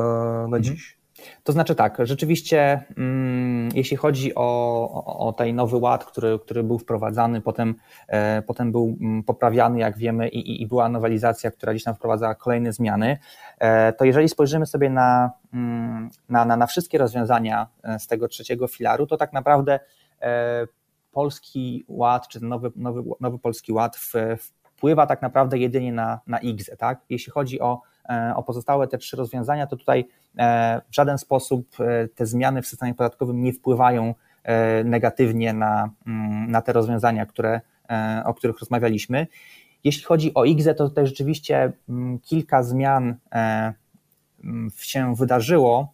[0.48, 0.62] na mhm.
[0.62, 0.99] dziś?
[1.44, 4.42] To znaczy tak, rzeczywiście mm, jeśli chodzi o,
[4.92, 7.74] o, o ten nowy ład, który, który był wprowadzany, potem,
[8.08, 12.34] e, potem był mm, poprawiany, jak wiemy, i, i była nowelizacja, która gdzieś tam wprowadzała
[12.34, 13.18] kolejne zmiany,
[13.58, 18.28] e, to jeżeli spojrzymy sobie na, mm, na, na, na wszystkie rozwiązania e, z tego
[18.28, 19.80] trzeciego filaru, to tak naprawdę
[21.12, 24.14] polski ład, czy nowy, nowy, nowy polski ład w,
[24.80, 27.00] wpływa tak naprawdę jedynie na, na IGZE, tak?
[27.10, 27.80] Jeśli chodzi o
[28.36, 30.08] o pozostałe te trzy rozwiązania, to tutaj
[30.38, 34.14] e, w żaden sposób e, te zmiany w systemie podatkowym nie wpływają
[34.84, 37.60] negatywnie na, mm, na te rozwiązania, które,
[38.24, 39.26] o których rozmawialiśmy.
[39.84, 45.92] Jeśli chodzi o IGZE, to tutaj rzeczywiście mm, kilka zmian mm, się wydarzyło.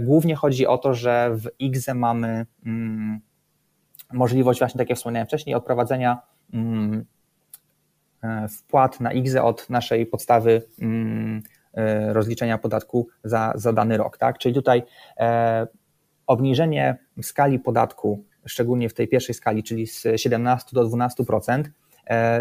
[0.00, 2.46] Głównie chodzi o to, że w IGZE mamy
[4.12, 6.18] możliwość, właśnie tak jak wspomniałem wcześniej, odprowadzenia
[6.54, 6.58] E,
[8.48, 11.42] wpłat na IGZE od naszej podstawy mm,
[11.74, 14.18] e, rozliczenia podatku za, za dany rok.
[14.18, 14.38] Tak?
[14.38, 14.82] Czyli tutaj
[15.16, 15.66] e,
[16.26, 21.62] obniżenie skali podatku, szczególnie w tej pierwszej skali, czyli z 17 do 12%,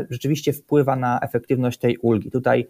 [0.09, 2.31] rzeczywiście wpływa na efektywność tej ulgi.
[2.31, 2.67] Tutaj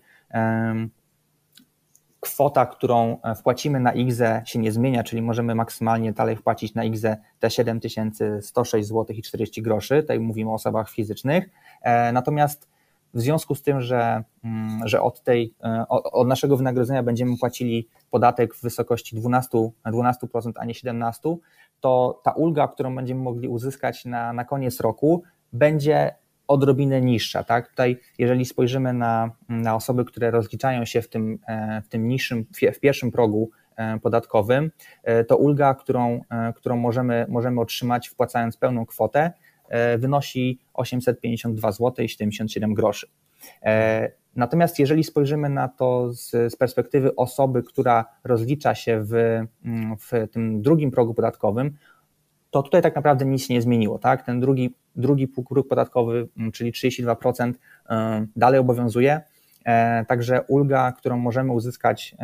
[2.20, 7.18] kwota, którą wpłacimy na IGZE się nie zmienia, czyli możemy maksymalnie dalej wpłacić na IGZE
[7.40, 11.50] te 7106 zł i 40 groszy, tutaj mówimy o osobach fizycznych,
[12.14, 12.70] natomiast
[13.14, 17.88] w związku z tym, że, mm, że od, tej, e, od naszego wynagrodzenia będziemy płacili
[18.10, 21.38] podatek w wysokości 12%, 12% a nie 17%,
[21.80, 26.16] to ta ulga, którą będziemy mogli uzyskać na, na koniec roku, będzie
[26.48, 27.44] odrobinę niższa.
[27.44, 27.70] Tak?
[27.70, 32.46] Tutaj, jeżeli spojrzymy na, na osoby, które rozliczają się w tym, e, w tym niższym,
[32.76, 34.72] w pierwszym progu e, podatkowym,
[35.28, 36.22] to ulga, którą,
[36.56, 39.32] którą możemy, możemy otrzymać wpłacając pełną kwotę,
[39.98, 43.08] wynosi 852 zł i 77 groszy.
[43.64, 49.14] E, natomiast jeżeli spojrzymy na to z, z, perspektywy osoby, która rozlicza się w,
[49.66, 51.78] mm, w tym drugim progu podatkowym,
[52.52, 54.00] to tutaj tak naprawdę nic nie zmieniło.
[54.00, 54.26] Tak?
[54.26, 59.22] Ten drugi, drugi próg podatkowy, mm, czyli 32%, e, dalej obowiązuje.
[60.08, 62.16] Także ulga, którą możemy uzyskać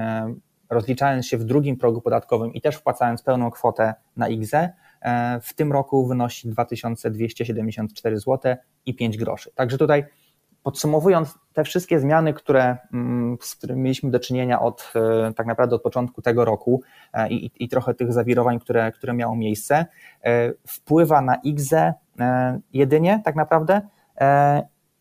[0.69, 4.73] rozliczając się w drugim progu podatkowym i też wpłacając pełną kwotę na IGZE, E,
[5.41, 9.51] w tym roku wynosi 2274 zł i 5 groszy.
[9.55, 10.05] Także tutaj
[10.63, 15.75] podsumowując te wszystkie zmiany, które, mm, z którymi mieliśmy do czynienia od e, tak naprawdę
[15.75, 16.81] od początku tego roku
[17.13, 19.85] e, i, i trochę tych zawirowań, które, które miało miejsce,
[20.67, 21.93] wpływa na IGZE
[22.73, 23.81] jedynie tak naprawdę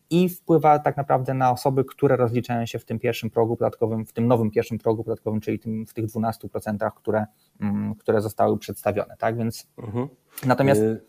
[0.09, 4.13] i wpływa tak naprawdę na osoby, które rozliczają się w tym pierwszym progu podatkowym, w
[4.13, 7.25] tym nowym pierwszym progu podatkowym, czyli tym, w tych 12%, które,
[7.61, 9.15] mm, które zostały przedstawione.
[9.17, 10.07] Tak więc mhm.
[10.45, 10.81] natomiast.
[10.81, 11.01] Y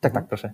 [0.00, 0.52] tak, tak, proszę.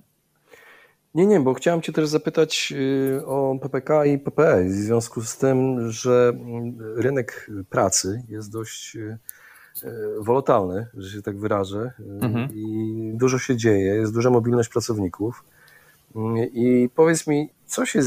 [1.14, 5.36] Nie, nie, bo chciałem Cię też zapytać y, o PPK i PPE w związku z
[5.36, 9.18] tym, że mm, rynek pracy jest dość y,
[10.18, 12.48] wolotalny, że się tak wyrażę, mhm.
[12.54, 15.44] i dużo się dzieje, jest duża mobilność pracowników.
[16.52, 18.00] I powiedz mi, co się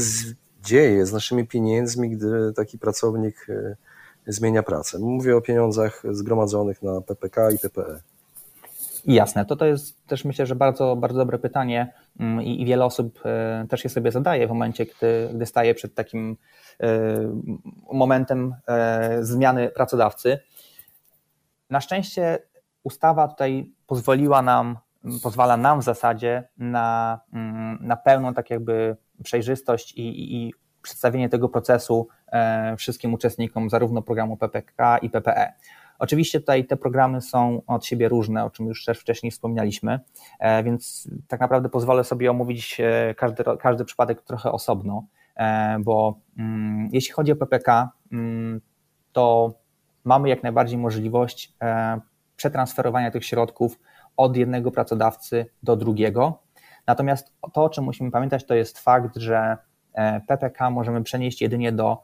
[0.64, 3.76] dzieje z naszymi pieniędzmi, gdy taki pracownik e,
[4.26, 4.98] zmienia pracę?
[4.98, 8.00] Mówię o pieniądzach zgromadzonych na PPK i PPE.
[9.04, 13.20] Jasne, to to jest też myślę, że bardzo, bardzo dobre pytanie mm, i, wiele osób
[13.24, 16.36] e, też je sobie zadaje w momencie, gdy, gdy staje przed takim
[16.80, 16.88] e,
[17.92, 18.54] momentem
[19.20, 20.38] zmiany pracodawcy.
[21.70, 22.38] Na szczęście
[22.82, 24.78] ustawa tutaj pozwoliła nam,
[25.22, 31.48] pozwala nam w zasadzie na, mm, na pełną tak jakby przejrzystość i, i przedstawienie tego
[31.48, 32.08] procesu
[32.76, 35.52] wszystkim uczestnikom zarówno programu PPK i PPE.
[36.02, 40.00] Oczywiście tutaj te programy są od siebie różne, o czym już też wcześniej wspomnieliśmy,
[40.38, 46.18] e, więc tak naprawdę pozwolę sobie omówić e, każdy, każdy przypadek trochę osobno, e, bo
[46.38, 48.60] mm, jeśli chodzi o PPK, mm,
[49.12, 49.54] to
[50.04, 51.52] mamy jak najbardziej możliwość
[52.36, 53.78] przetransferowania tych środków
[54.16, 56.42] od jednego pracodawcy do drugiego.
[56.86, 59.56] Natomiast to, o czym musimy pamiętać, to jest fakt, że
[60.26, 61.98] PPK możemy przenieść jedynie do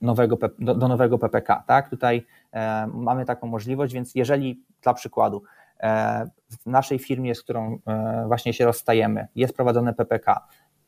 [0.00, 1.64] nowego, do, do nowego PPK.
[1.66, 1.90] Tak?
[1.90, 5.42] Tutaj e, mamy taką możliwość, więc jeżeli dla przykładu
[5.80, 10.46] e, w naszej firmie, z którą e, właśnie się rozstajemy, jest prowadzone PPK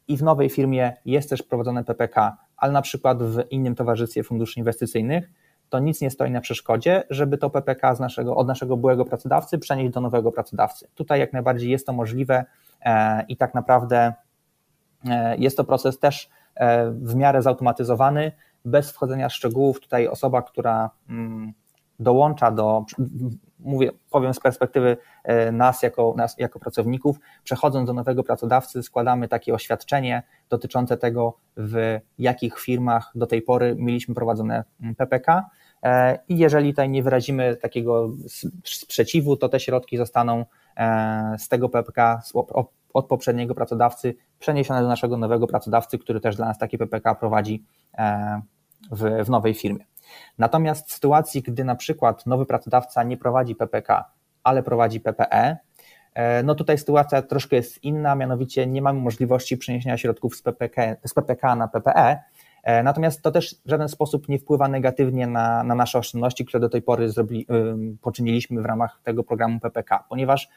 [0.09, 4.59] i w nowej firmie jest też prowadzone PPK, ale na przykład w innym towarzystwie funduszy
[4.61, 5.31] inwestycyjnych,
[5.71, 9.59] to nic nie stoi na przeszkodzie, żeby to PPK z naszego, od naszego byłego pracodawcy
[9.59, 10.89] przenieść do nowego pracodawcy.
[10.95, 12.45] Tutaj jak najbardziej jest to możliwe
[12.81, 14.13] e, i tak naprawdę
[15.09, 18.33] e, jest to proces też e, w miarę zautomatyzowany,
[18.65, 21.53] bez wchodzenia w szczegółów, tutaj osoba, która mm,
[22.01, 22.85] dołącza do,
[23.59, 29.29] mówię, powiem z perspektywy e, nas jako, nas jako pracowników, przechodząc do nowego pracodawcy, składamy
[29.29, 35.51] takie oświadczenie dotyczące tego, w jakich firmach do tej pory mieliśmy prowadzone mm, PPK.
[35.83, 38.11] E, I jeżeli tutaj nie wyrazimy takiego
[38.65, 40.45] sprzeciwu, to te środki zostaną
[40.77, 42.23] e, z tego PPK
[42.95, 47.65] od poprzedniego pracodawcy przeniesione do naszego nowego pracodawcy, który też dla nas takie PPK prowadzi
[48.91, 49.85] w, w nowej firmie.
[50.39, 54.05] Natomiast w sytuacji, gdy na przykład nowy pracodawca nie prowadzi PPK,
[54.43, 55.57] ale prowadzi PPE,
[56.15, 60.97] e, no tutaj sytuacja troszkę jest inna, mianowicie nie mamy możliwości przeniesienia środków z PPK,
[61.07, 62.19] z PPK na PPE,
[62.63, 66.61] e, natomiast to też w żaden sposób nie wpływa negatywnie na, na nasze oszczędności, które
[66.61, 67.47] do tej pory zrobili,
[68.03, 70.49] poczyniliśmy w ramach tego programu PPK, ponieważ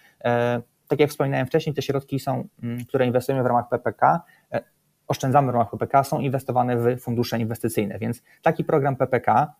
[0.87, 4.63] tak jak wspominałem wcześniej, te środki są, mm, które inwestujemy w ramach PPK, e,
[5.13, 9.53] oszczędzamy w ramach PPK, są inwestowane w fundusze inwestycyjne, więc taki program PPK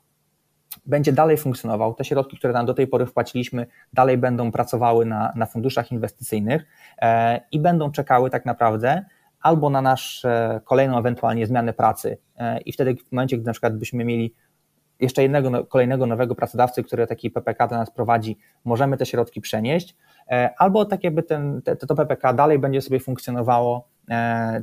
[0.85, 1.93] będzie dalej funkcjonował.
[1.93, 6.65] Te środki, które tam do tej pory wpłaciliśmy, dalej będą pracowały na, na funduszach inwestycyjnych
[7.01, 9.05] e, i będą czekały tak naprawdę
[9.41, 10.25] albo na nasz
[10.65, 14.35] kolejną ewentualnie zmianę pracy e, i wtedy w momencie, gdy na przykład byśmy mieli
[14.99, 19.41] jeszcze jednego no, kolejnego nowego pracodawcy, który taki PPK do nas prowadzi, możemy te środki
[19.41, 19.95] przenieść,
[20.31, 23.87] e, albo tak jakby ten, te, to PPK dalej będzie sobie funkcjonowało,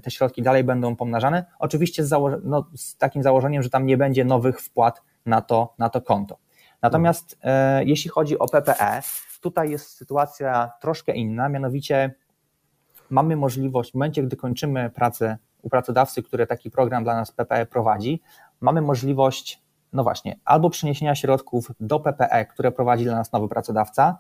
[0.03, 2.11] te środki dalej będą pomnażane, oczywiście z,
[2.45, 6.39] no, z takim założeniem, że tam nie będzie nowych wpłat na to, na to konto.
[6.83, 9.03] Natomiast e, jeśli chodzi o PPE,
[9.41, 12.15] tutaj jest sytuacja troszkę inna, mianowicie
[13.11, 17.67] mamy możliwość w momencie, gdy kończymy pracę u pracodawcy, który taki program dla nas PPE
[17.67, 18.23] prowadzi,
[18.61, 24.19] mamy możliwość no właśnie, albo przeniesienia środków do PPE, które prowadzi dla nas nowy pracodawca,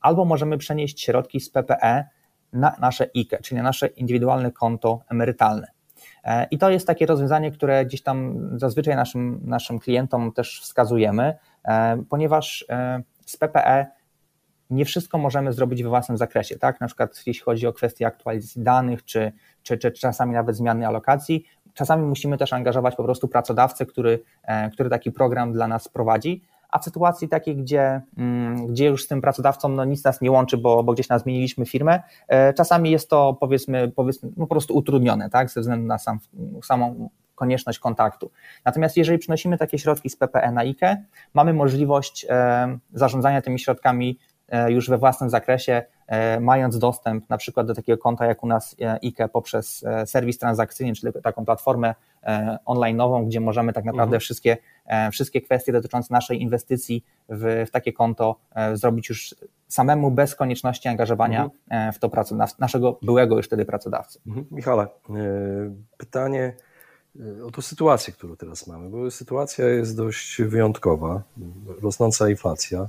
[0.00, 2.08] albo możemy przenieść środki z PPE
[2.52, 5.66] na nasze IKE, czyli na nasze indywidualne konto emerytalne.
[6.24, 11.34] E, I to jest takie rozwiązanie, które gdzieś tam zazwyczaj naszym, naszym klientom też wskazujemy,
[11.64, 13.86] e, ponieważ e, z PPE
[14.70, 16.80] nie wszystko możemy zrobić we własnym zakresie, tak?
[16.80, 19.32] Na przykład jeśli chodzi o kwestie aktualizacji danych, czy,
[19.62, 24.22] czy, czy czasami nawet zmiany alokacji, czasami musimy też angażować po prostu pracodawcę, który,
[24.72, 29.08] który taki program dla nas prowadzi, a w sytuacji takiej, gdzie, mm, gdzie już z
[29.08, 32.90] tym pracodawcą no, nic nas nie łączy, bo, bo gdzieś nas zmieniliśmy firmę, e, czasami
[32.90, 36.18] jest to powiedzmy, powiedzmy no, po prostu utrudnione, tak, ze względu na sam,
[36.64, 38.30] samą konieczność kontaktu.
[38.64, 41.04] Natomiast jeżeli przynosimy takie środki z PPE na IKE,
[41.34, 44.18] mamy możliwość e, zarządzania tymi środkami
[44.50, 45.82] E, już we własnym zakresie,
[46.40, 51.12] mając dostęp na przykład do takiego konta jak u nas IKE poprzez serwis transakcyjny, czyli
[51.22, 51.94] taką platformę
[52.66, 54.20] online'ową, gdzie możemy tak naprawdę mhm.
[54.20, 54.56] wszystkie,
[55.12, 58.36] wszystkie kwestie dotyczące naszej inwestycji w, w takie konto
[58.74, 59.34] zrobić już
[59.68, 61.92] samemu bez konieczności angażowania mhm.
[61.92, 64.20] w to pracę naszego byłego już wtedy pracodawcy.
[64.26, 64.46] Mhm.
[64.50, 64.86] Michale,
[65.96, 66.54] pytanie
[67.46, 71.22] o tą sytuację, którą teraz mamy, bo sytuacja jest dość wyjątkowa,
[71.82, 72.88] rosnąca inflacja,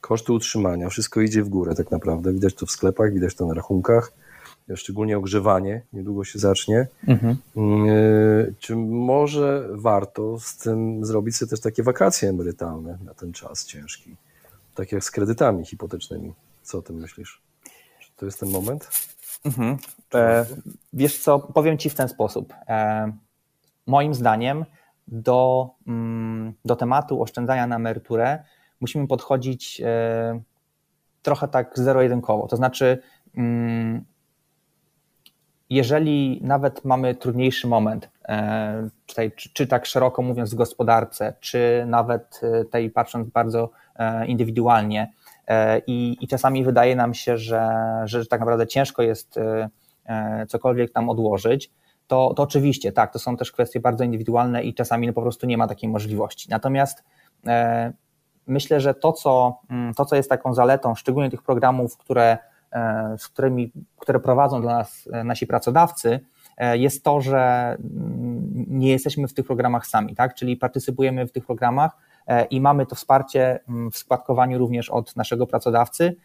[0.00, 2.32] koszty utrzymania, wszystko idzie w górę tak naprawdę.
[2.32, 4.12] Widać to w sklepach, widać to na rachunkach,
[4.76, 6.86] szczególnie ogrzewanie niedługo się zacznie.
[7.08, 7.36] Mhm.
[7.56, 13.32] Mm, e, czy może warto z tym zrobić sobie też takie wakacje emerytalne na ten
[13.32, 14.16] czas ciężki?
[14.74, 16.32] Tak jak z kredytami hipotecznymi.
[16.62, 17.42] Co o tym myślisz?
[18.00, 18.90] Czy to jest ten moment?
[19.44, 19.76] Mhm.
[20.14, 20.46] E,
[20.92, 22.54] wiesz co, powiem Ci w ten sposób.
[22.68, 23.12] E,
[23.86, 24.64] moim zdaniem
[25.08, 28.44] do, mm, do tematu oszczędzania na emeryturę
[28.80, 30.40] musimy podchodzić e,
[31.22, 32.48] trochę tak zero-jedynkowo.
[32.48, 33.02] To znaczy,
[33.36, 34.04] mm,
[35.70, 41.84] jeżeli nawet mamy trudniejszy moment, e, tutaj, czy, czy, tak szeroko mówiąc w gospodarce, czy
[41.86, 45.12] nawet e, tej patrząc bardzo e, indywidualnie,
[45.86, 47.70] i, i czasami wydaje nam się, że,
[48.04, 49.38] że tak naprawdę ciężko jest
[50.48, 51.70] cokolwiek tam odłożyć,
[52.06, 55.46] to, to oczywiście tak, to są też kwestie bardzo indywidualne i czasami no po prostu
[55.46, 56.48] nie ma takiej możliwości.
[56.50, 57.04] Natomiast
[58.46, 62.38] myślę, że to co, mm, to, co jest taką zaletą, szczególnie tych programów, które
[63.18, 66.20] z którymi, które prowadzą dla nas e, nasi pracodawcy,
[66.56, 70.34] e, jest to, że mm, nie jesteśmy w tych programach sami, tak?
[70.34, 71.96] Czyli partycypujemy w tych programach
[72.50, 76.16] i mamy to wsparcie mm, w składkowaniu również od naszego pracodawcy,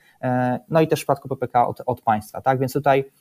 [0.69, 2.59] no i też w przypadku PPK od, od państwa, tak?
[2.59, 3.11] Więc tutaj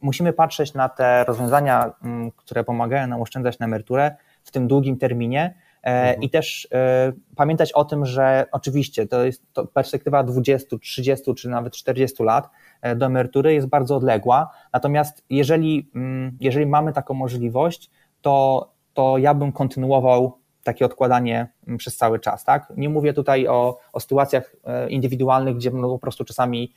[0.00, 4.98] musimy patrzeć na te rozwiązania, mm, które pomagają nam oszczędzać na emeryturę w tym długim
[4.98, 6.22] terminie, E, mhm.
[6.22, 11.48] I też e, pamiętać o tym, że oczywiście to jest to perspektywa 20, 30 czy
[11.48, 12.50] nawet 40 lat
[12.82, 14.50] e, do emerytury jest bardzo odległa.
[14.72, 21.78] Natomiast jeżeli, mm, jeżeli mamy taką możliwość, to, to ja bym kontynuował takie odkładanie mm,
[21.78, 22.44] przez cały czas.
[22.44, 22.72] Tak?
[22.76, 24.56] Nie mówię tutaj o, o sytuacjach
[24.88, 26.72] indywidualnych, gdzie no po prostu czasami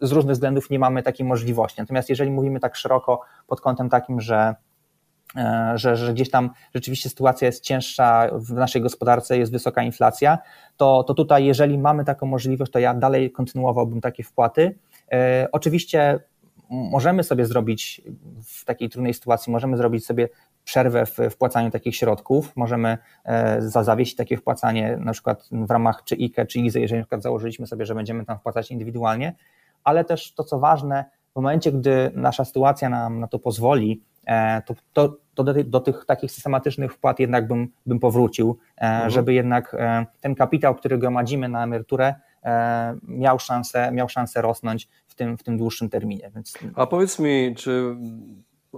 [0.00, 1.80] z różnych względów nie mamy takiej możliwości.
[1.80, 4.73] Natomiast jeżeli mówimy tak szeroko pod kątem takim, że E,
[5.74, 10.38] że, że gdzieś tam rzeczywiście sytuacja jest cięższa w naszej gospodarce, jest wysoka inflacja,
[10.76, 14.78] to, to tutaj, jeżeli mamy taką możliwość, to ja dalej kontynuowałbym takie wpłaty.
[15.12, 16.20] E, oczywiście
[16.70, 18.02] możemy sobie zrobić
[18.44, 20.28] w takiej trudnej sytuacji, możemy zrobić sobie
[20.64, 26.14] przerwę w wpłacaniu takich środków, możemy e, zawiesić takie wpłacanie na przykład w ramach czy
[26.14, 29.34] IKE, czy IZE, jeżeli na przykład założyliśmy sobie, że będziemy tam wpłacać indywidualnie,
[29.84, 34.13] ale też to, co ważne, w momencie, gdy nasza sytuacja nam na to pozwoli, E,
[34.66, 38.80] to, to, to do, tych, do, tych takich systematycznych wpłat jednak bym, bym powrócił, e,
[38.80, 39.10] mhm.
[39.10, 42.14] żeby jednak e, ten kapitał, który gromadzimy na emeryturę,
[43.02, 46.30] miał szansę, miał szansę rosnąć w tym, w tym dłuższym terminie.
[46.34, 46.54] Więc...
[46.74, 47.96] A powiedz mi, czy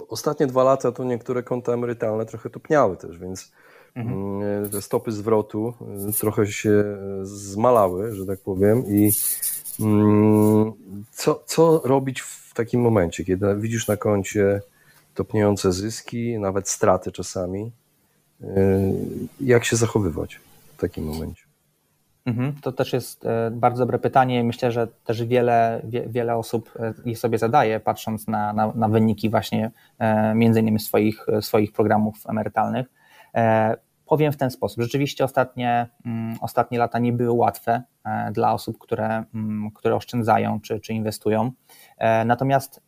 [0.08, 3.52] ostatnie dwa lata to niektóre konta emerytalne trochę topniały też, więc
[3.94, 4.42] mhm.
[4.42, 5.74] Mm, te stopy zwrotu
[6.20, 6.84] trochę się
[7.22, 9.10] zmalały, że tak powiem i
[9.80, 10.72] mm,
[11.10, 14.60] co, co robić w takim momencie, kiedy widzisz na koncie
[15.16, 17.72] topniejące zyski, nawet straty czasami.
[18.40, 18.46] Y,
[19.40, 20.40] jak się zachowywać
[20.76, 21.46] w takim momencie?
[22.26, 24.44] Mhm, to też jest e, bardzo dobre pytanie.
[24.44, 29.30] Myślę, że też wiele, wiele osób e, je sobie zadaje, patrząc na, na, na wyniki
[29.30, 32.86] właśnie e, między innymi swoich, swoich programów emerytalnych.
[34.06, 34.82] Powiem w ten sposób.
[34.82, 37.82] Rzeczywiście ostatnie, mm, ostatnie lata nie były łatwe
[38.32, 41.50] dla osób, które, mm, które oszczędzają czy, czy inwestują.
[42.24, 42.80] Natomiast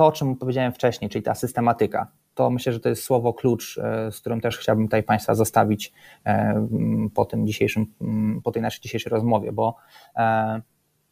[0.00, 3.78] to, o czym powiedziałem wcześniej, czyli ta systematyka, to myślę, że to jest słowo klucz,
[3.78, 5.92] e, z którym też chciałbym tutaj Państwa zostawić
[6.26, 6.66] e,
[7.14, 7.86] po tym dzisiejszym,
[8.44, 9.76] po tej naszej dzisiejszej rozmowie, bo
[10.16, 10.60] e,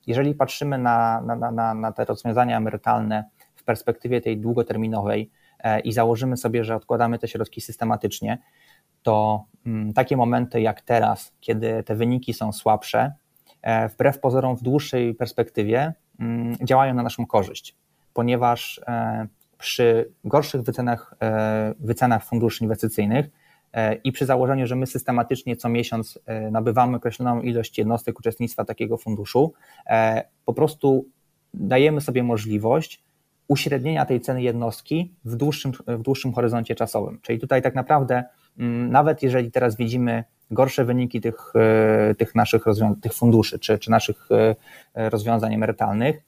[0.06, 3.24] jeżeli patrzymy na, na, na, na te rozwiązania emerytalne
[3.56, 5.30] w perspektywie tej długoterminowej
[5.84, 8.38] i założymy sobie, że odkładamy te środki systematycznie,
[9.02, 9.44] to
[9.94, 13.12] takie momenty jak teraz, kiedy te wyniki są słabsze,
[13.92, 15.92] wbrew pozorom w dłuższej perspektywie
[16.64, 17.76] działają na naszą korzyść
[18.12, 19.26] ponieważ e,
[19.58, 23.30] przy gorszych wycenach, e, wycenach funduszy inwestycyjnych
[23.72, 26.18] e, i przy założeniu, że my systematycznie co miesiąc
[26.50, 29.52] nabywamy określoną ilość jednostek uczestnictwa takiego funduszu,
[30.44, 31.06] po prostu
[31.54, 33.02] dajemy sobie możliwość
[33.48, 37.18] uśrednienia tej ceny jednostki w dłuższym, w dłuższym horyzoncie czasowym.
[37.22, 38.24] Czyli tutaj tak naprawdę,
[38.58, 41.52] mm, nawet jeżeli teraz widzimy gorsze wyniki tych,
[42.18, 42.64] tych naszych
[43.02, 44.28] tych funduszy czy, czy naszych
[44.94, 46.22] rozwiązań emerytalnych,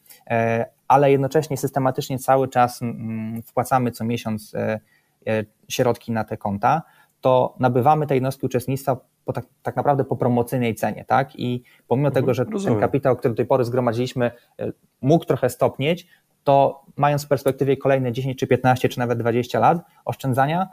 [0.91, 4.81] ale jednocześnie systematycznie cały czas mm, wpłacamy co miesiąc e,
[5.27, 6.83] e, środki na te konta,
[7.21, 11.37] to nabywamy te jednostki uczestnictwa po tak, tak naprawdę po promocyjnej cenie, tak?
[11.37, 12.75] I pomimo mhm, tego, że rozumiem.
[12.75, 16.07] ten kapitał, który do tej pory zgromadziliśmy, e, mógł trochę stopnieć,
[16.45, 20.69] to mając w perspektywie kolejne 10 czy 15 czy nawet 20 lat oszczędzania,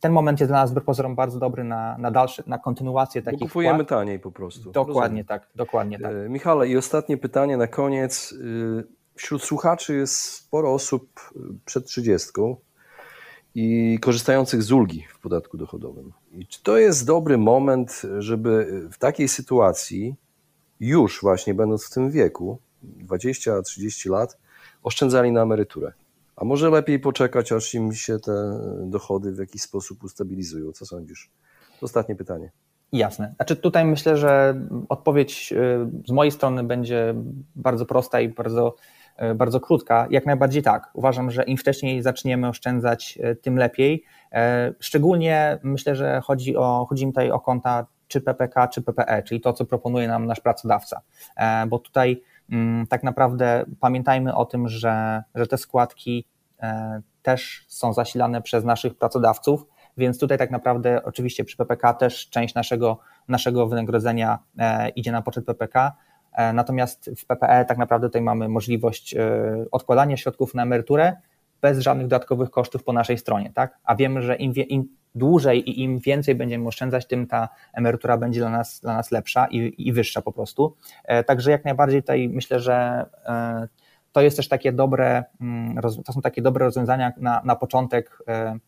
[0.00, 3.46] ten moment jest dla nas pozorom bardzo dobry na, na dalsze, na kontynuację takich Bo
[3.46, 3.88] kupujemy wpłat.
[3.88, 4.70] taniej po prostu.
[4.72, 5.24] Dokładnie Rozumiem.
[5.24, 6.12] tak, dokładnie tak.
[6.28, 8.34] Michale, i ostatnie pytanie na koniec.
[9.18, 11.32] Wśród słuchaczy jest sporo osób
[11.64, 12.28] przed 30
[13.54, 16.12] i korzystających z ulgi w podatku dochodowym.
[16.32, 20.14] I czy to jest dobry moment, żeby w takiej sytuacji,
[20.80, 24.38] już właśnie będąc w tym wieku, 20-30 lat,
[24.82, 25.92] oszczędzali na emeryturę?
[26.36, 30.72] A może lepiej poczekać, aż im się te dochody w jakiś sposób ustabilizują?
[30.72, 31.30] Co sądzisz?
[31.82, 32.50] Ostatnie pytanie.
[32.92, 33.34] Jasne.
[33.36, 37.14] Znaczy tutaj myślę, że odpowiedź y, z mojej strony będzie
[37.56, 38.74] bardzo prosta i bardzo
[39.34, 40.06] bardzo krótka.
[40.10, 40.90] Jak najbardziej tak.
[40.94, 44.04] Uważam, że im wcześniej zaczniemy oszczędzać, e, tym lepiej.
[44.32, 49.22] E, szczególnie myślę, że chodzi, o, chodzi mi tutaj o konta czy PPK, czy PPE,
[49.22, 51.00] czyli to, co proponuje nam nasz pracodawca.
[51.68, 56.26] Bo tutaj mm, tak naprawdę pamiętajmy o tym, że, że te składki
[57.22, 59.66] też są zasilane przez naszych pracodawców,
[59.96, 62.98] więc tutaj tak naprawdę oczywiście przy PPK też część naszego,
[63.28, 64.38] naszego wynagrodzenia
[64.96, 66.07] idzie na poczet PPK, E,
[66.52, 69.20] natomiast w PPE tak naprawdę tutaj mamy możliwość e,
[69.70, 71.16] odkładania środków na emeryturę
[71.60, 73.78] bez żadnych dodatkowych kosztów po naszej stronie, tak?
[73.84, 78.40] A wiemy, że im, im dłużej i im więcej będziemy oszczędzać, tym ta emerytura będzie
[78.40, 80.76] dla nas, dla nas lepsza i, i wyższa po prostu.
[81.04, 83.06] E, także jak najbardziej tutaj myślę, że
[84.12, 88.58] to jest też takie dobre, mm, to są takie dobre rozwiązania na, na początek E,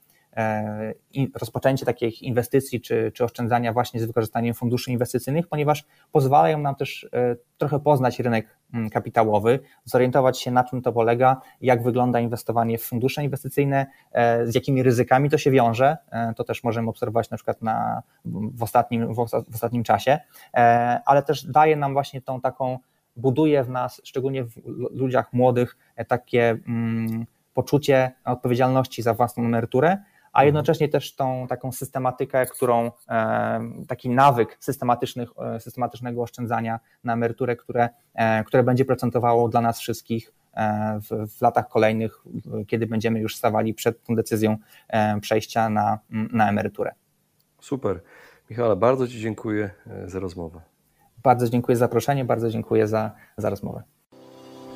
[1.40, 7.08] rozpoczęcie takich inwestycji czy, czy oszczędzania właśnie z wykorzystaniem funduszy inwestycyjnych, ponieważ pozwalają nam też
[7.12, 12.78] e, trochę poznać rynek mm, kapitałowy, zorientować się na czym to polega, jak wygląda inwestowanie
[12.78, 15.96] w fundusze inwestycyjne, e, z jakimi ryzykami to się wiąże.
[16.36, 20.18] To też możemy obserwować na przykład na, w, ostatnim, w ostatnim czasie,
[21.06, 22.78] ale też daje nam właśnie tą taką,
[23.16, 24.56] buduje w nas, szczególnie w
[24.90, 25.76] ludziach młodych,
[26.08, 29.98] takie mm, poczucie odpowiedzialności za własną emeryturę,
[30.32, 37.12] a jednocześnie też tą taką systematykę, którą e, taki nawyk systematycznych, e, systematycznego oszczędzania na
[37.12, 40.32] emeryturę, które, e, które będzie procentowało dla nas wszystkich
[41.10, 42.24] w, w latach kolejnych,
[42.66, 44.56] kiedy będziemy już stawali przed tą decyzją
[45.20, 46.92] przejścia na, na emeryturę.
[47.60, 48.00] Super.
[48.50, 49.70] Michale, bardzo Ci dziękuję
[50.06, 50.60] za rozmowę.
[51.22, 53.82] Bardzo dziękuję za zaproszenie, bardzo dziękuję za, za rozmowę.